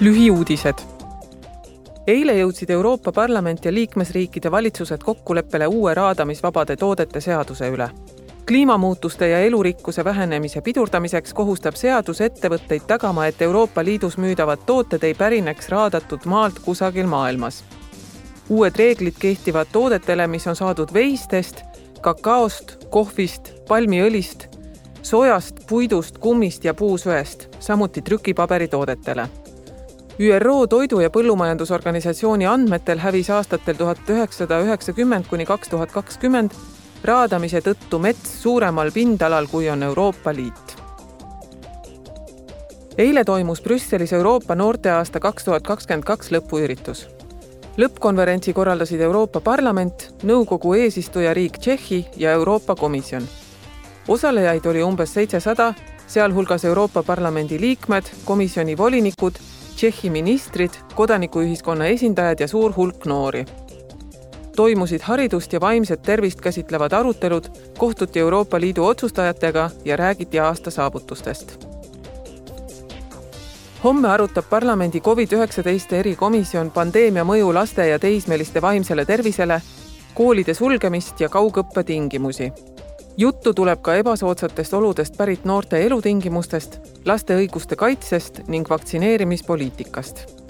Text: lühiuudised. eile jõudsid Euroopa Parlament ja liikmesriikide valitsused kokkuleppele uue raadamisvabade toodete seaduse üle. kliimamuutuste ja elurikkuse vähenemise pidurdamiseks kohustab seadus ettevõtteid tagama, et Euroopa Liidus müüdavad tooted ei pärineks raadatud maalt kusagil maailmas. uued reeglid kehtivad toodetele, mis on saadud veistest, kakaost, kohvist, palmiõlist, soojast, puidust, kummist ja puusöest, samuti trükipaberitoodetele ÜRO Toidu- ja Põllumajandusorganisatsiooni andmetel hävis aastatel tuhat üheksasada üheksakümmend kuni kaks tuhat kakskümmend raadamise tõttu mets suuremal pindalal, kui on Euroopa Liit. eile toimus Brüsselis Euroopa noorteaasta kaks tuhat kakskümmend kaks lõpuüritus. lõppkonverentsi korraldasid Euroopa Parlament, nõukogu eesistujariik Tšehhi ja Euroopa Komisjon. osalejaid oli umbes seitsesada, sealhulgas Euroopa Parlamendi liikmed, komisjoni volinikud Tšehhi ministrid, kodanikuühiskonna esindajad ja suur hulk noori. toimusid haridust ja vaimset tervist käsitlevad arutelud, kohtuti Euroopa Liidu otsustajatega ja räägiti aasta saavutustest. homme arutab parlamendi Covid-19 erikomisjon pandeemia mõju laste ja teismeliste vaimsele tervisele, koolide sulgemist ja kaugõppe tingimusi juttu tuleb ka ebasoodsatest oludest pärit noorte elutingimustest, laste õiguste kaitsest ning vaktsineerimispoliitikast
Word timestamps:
lühiuudised. 0.00 0.74
eile 2.06 2.34
jõudsid 2.34 2.70
Euroopa 2.70 3.12
Parlament 3.12 3.64
ja 3.64 3.72
liikmesriikide 3.72 4.50
valitsused 4.50 5.02
kokkuleppele 5.04 5.66
uue 5.66 5.94
raadamisvabade 5.94 6.76
toodete 6.76 7.20
seaduse 7.20 7.68
üle. 7.68 7.90
kliimamuutuste 8.46 9.28
ja 9.28 9.40
elurikkuse 9.40 10.04
vähenemise 10.04 10.60
pidurdamiseks 10.60 11.34
kohustab 11.34 11.74
seadus 11.74 12.20
ettevõtteid 12.20 12.82
tagama, 12.86 13.26
et 13.26 13.42
Euroopa 13.42 13.84
Liidus 13.84 14.18
müüdavad 14.18 14.58
tooted 14.66 15.02
ei 15.02 15.14
pärineks 15.14 15.68
raadatud 15.68 16.20
maalt 16.24 16.58
kusagil 16.58 17.06
maailmas. 17.06 17.64
uued 18.48 18.72
reeglid 18.76 19.14
kehtivad 19.18 19.66
toodetele, 19.72 20.26
mis 20.26 20.46
on 20.46 20.56
saadud 20.56 20.94
veistest, 20.94 21.62
kakaost, 22.00 22.76
kohvist, 22.90 23.52
palmiõlist, 23.68 24.46
soojast, 25.02 25.54
puidust, 25.68 26.18
kummist 26.18 26.64
ja 26.64 26.74
puusöest, 26.74 27.48
samuti 27.60 28.02
trükipaberitoodetele 28.02 29.28
ÜRO 30.18 30.66
Toidu- 30.66 31.00
ja 31.00 31.10
Põllumajandusorganisatsiooni 31.10 32.46
andmetel 32.46 32.98
hävis 32.98 33.30
aastatel 33.30 33.74
tuhat 33.74 33.98
üheksasada 34.08 34.60
üheksakümmend 34.62 35.26
kuni 35.26 35.46
kaks 35.46 35.68
tuhat 35.68 35.90
kakskümmend 35.92 36.50
raadamise 37.04 37.58
tõttu 37.58 37.98
mets 37.98 38.42
suuremal 38.42 38.92
pindalal, 38.94 39.46
kui 39.50 39.68
on 39.70 39.82
Euroopa 39.82 40.34
Liit. 40.34 40.76
eile 42.98 43.24
toimus 43.24 43.62
Brüsselis 43.62 44.12
Euroopa 44.12 44.54
noorteaasta 44.54 45.20
kaks 45.20 45.44
tuhat 45.44 45.62
kakskümmend 45.62 46.04
kaks 46.04 46.30
lõpuüritus. 46.30 47.06
lõppkonverentsi 47.76 48.52
korraldasid 48.52 49.00
Euroopa 49.00 49.40
Parlament, 49.40 50.14
nõukogu 50.22 50.74
eesistujariik 50.74 51.58
Tšehhi 51.58 52.06
ja 52.16 52.32
Euroopa 52.32 52.74
Komisjon. 52.74 53.28
osalejaid 54.08 54.66
oli 54.66 54.82
umbes 54.82 55.14
seitsesada, 55.14 55.74
sealhulgas 56.06 56.64
Euroopa 56.64 57.02
Parlamendi 57.02 57.60
liikmed, 57.60 58.04
komisjoni 58.24 58.78
volinikud 58.78 59.34
Tšehhi 59.76 60.10
ministrid, 60.10 60.70
kodanikuühiskonna 60.94 61.86
esindajad 61.90 62.40
ja 62.40 62.48
suur 62.48 62.72
hulk 62.76 63.06
noori. 63.06 63.44
toimusid 64.56 65.00
haridust 65.02 65.52
ja 65.52 65.60
vaimset 65.60 66.02
tervist 66.02 66.40
käsitlevad 66.40 66.92
arutelud, 66.92 67.44
kohtuti 67.78 68.20
Euroopa 68.20 68.60
Liidu 68.60 68.84
otsustajatega 68.84 69.70
ja 69.84 69.96
räägiti 69.96 70.40
aasta 70.40 70.70
saavutustest. 70.70 71.66
homme 73.84 74.08
arutab 74.08 74.44
parlamendi 74.50 75.00
Covid-19 75.00 75.94
erikomisjon 75.94 76.70
pandeemia 76.70 77.24
mõju 77.24 77.54
laste 77.54 77.86
ja 77.86 77.98
teismeliste 77.98 78.62
vaimsele 78.62 79.04
tervisele, 79.04 79.62
koolide 80.14 80.54
sulgemist 80.54 81.20
ja 81.20 81.28
kaugõppe 81.28 81.84
tingimusi 81.84 82.52
juttu 83.16 83.54
tuleb 83.54 83.82
ka 83.82 83.94
ebasoodsatest 83.94 84.74
oludest 84.74 85.16
pärit 85.16 85.44
noorte 85.44 85.80
elutingimustest, 85.86 86.78
laste 87.04 87.36
õiguste 87.36 87.76
kaitsest 87.76 88.40
ning 88.48 88.68
vaktsineerimispoliitikast 88.70 90.43